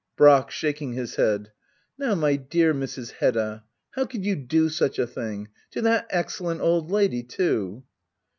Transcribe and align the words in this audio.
[Shaking 0.49 0.93
his 0.93 1.17
head,] 1.17 1.51
Now 1.95 2.15
my 2.15 2.35
dear 2.35 2.73
Mrs. 2.73 3.11
Hedda, 3.11 3.65
how 3.91 4.07
could 4.07 4.25
you 4.25 4.35
do 4.35 4.67
such 4.67 4.97
a 4.97 5.05
thing? 5.05 5.49
To 5.73 5.81
that 5.83 6.07
excel 6.09 6.47
lent 6.47 6.59
old 6.59 6.89
lady^ 6.89 7.29
too 7.29 7.83